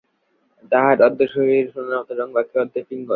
তাহার 0.71 0.97
অর্ধশরীর 1.07 1.65
সোনার 1.73 1.97
মত 1.99 2.09
রঙ, 2.19 2.29
বাকী 2.35 2.53
অর্ধেক 2.59 2.83
পিঙ্গল। 2.89 3.09